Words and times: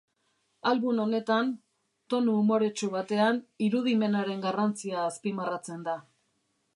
Album 0.69 0.99
honetan, 1.03 1.51
tonu 2.13 2.37
umoretsu 2.45 2.89
batean, 2.95 3.37
irudimenaren 3.67 4.41
garrantzia 4.49 5.07
azpimarratzen 5.11 5.89
da. 5.89 5.99